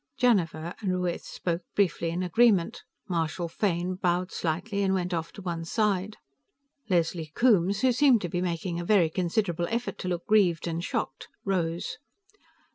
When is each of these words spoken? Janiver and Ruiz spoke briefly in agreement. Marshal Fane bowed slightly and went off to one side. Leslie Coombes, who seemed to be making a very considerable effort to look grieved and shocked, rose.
Janiver 0.17 0.73
and 0.79 0.91
Ruiz 0.91 1.23
spoke 1.25 1.61
briefly 1.75 2.09
in 2.09 2.23
agreement. 2.23 2.81
Marshal 3.07 3.47
Fane 3.47 3.93
bowed 3.93 4.31
slightly 4.31 4.81
and 4.81 4.95
went 4.95 5.13
off 5.13 5.31
to 5.33 5.43
one 5.43 5.63
side. 5.63 6.17
Leslie 6.89 7.31
Coombes, 7.35 7.81
who 7.81 7.91
seemed 7.91 8.21
to 8.21 8.27
be 8.27 8.41
making 8.41 8.79
a 8.79 8.83
very 8.83 9.11
considerable 9.11 9.67
effort 9.69 9.99
to 9.99 10.07
look 10.07 10.25
grieved 10.25 10.67
and 10.67 10.83
shocked, 10.83 11.27
rose. 11.45 11.99